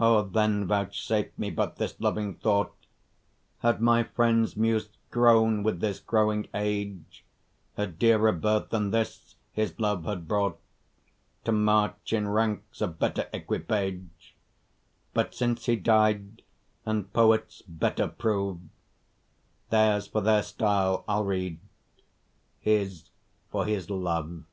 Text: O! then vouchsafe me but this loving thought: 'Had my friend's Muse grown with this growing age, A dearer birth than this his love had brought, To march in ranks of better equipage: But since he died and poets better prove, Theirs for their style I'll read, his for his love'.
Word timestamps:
O! 0.00 0.22
then 0.22 0.66
vouchsafe 0.66 1.32
me 1.36 1.50
but 1.50 1.76
this 1.76 2.00
loving 2.00 2.36
thought: 2.36 2.72
'Had 3.58 3.78
my 3.82 4.04
friend's 4.04 4.56
Muse 4.56 4.88
grown 5.10 5.62
with 5.62 5.80
this 5.80 6.00
growing 6.00 6.48
age, 6.54 7.26
A 7.76 7.86
dearer 7.86 8.32
birth 8.32 8.70
than 8.70 8.90
this 8.90 9.34
his 9.52 9.78
love 9.78 10.04
had 10.06 10.26
brought, 10.26 10.58
To 11.44 11.52
march 11.52 12.14
in 12.14 12.26
ranks 12.26 12.80
of 12.80 12.98
better 12.98 13.28
equipage: 13.34 14.34
But 15.12 15.34
since 15.34 15.66
he 15.66 15.76
died 15.76 16.40
and 16.86 17.12
poets 17.12 17.60
better 17.68 18.08
prove, 18.08 18.60
Theirs 19.68 20.06
for 20.06 20.22
their 20.22 20.42
style 20.42 21.04
I'll 21.06 21.26
read, 21.26 21.60
his 22.60 23.10
for 23.50 23.66
his 23.66 23.90
love'. 23.90 24.44